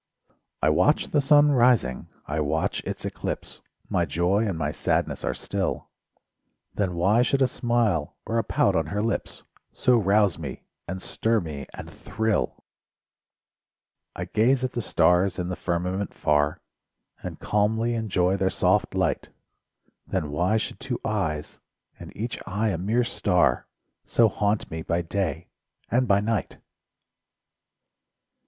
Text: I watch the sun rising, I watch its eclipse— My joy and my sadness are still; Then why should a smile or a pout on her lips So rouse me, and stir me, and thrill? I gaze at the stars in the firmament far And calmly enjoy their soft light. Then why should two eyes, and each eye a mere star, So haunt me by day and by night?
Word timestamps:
I 0.63 0.69
watch 0.71 1.09
the 1.09 1.21
sun 1.21 1.51
rising, 1.51 2.07
I 2.25 2.39
watch 2.39 2.81
its 2.85 3.05
eclipse— 3.05 3.61
My 3.87 4.03
joy 4.05 4.47
and 4.47 4.57
my 4.57 4.71
sadness 4.71 5.23
are 5.23 5.35
still; 5.35 5.91
Then 6.73 6.95
why 6.95 7.21
should 7.21 7.43
a 7.43 7.47
smile 7.47 8.15
or 8.25 8.39
a 8.39 8.43
pout 8.43 8.75
on 8.75 8.87
her 8.87 9.01
lips 9.03 9.43
So 9.73 9.97
rouse 9.99 10.39
me, 10.39 10.63
and 10.87 11.03
stir 11.03 11.39
me, 11.39 11.67
and 11.75 11.87
thrill? 11.87 12.63
I 14.15 14.25
gaze 14.25 14.63
at 14.63 14.71
the 14.71 14.81
stars 14.81 15.37
in 15.37 15.49
the 15.49 15.55
firmament 15.55 16.15
far 16.15 16.61
And 17.21 17.39
calmly 17.39 17.93
enjoy 17.93 18.37
their 18.37 18.49
soft 18.49 18.95
light. 18.95 19.29
Then 20.07 20.31
why 20.31 20.57
should 20.57 20.79
two 20.79 20.99
eyes, 21.05 21.59
and 21.99 22.11
each 22.17 22.39
eye 22.47 22.69
a 22.69 22.77
mere 22.79 23.03
star, 23.03 23.67
So 24.03 24.29
haunt 24.29 24.71
me 24.71 24.81
by 24.81 25.03
day 25.03 25.49
and 25.91 26.07
by 26.07 26.21
night? 26.21 26.57